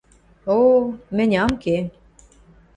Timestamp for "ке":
1.63-1.75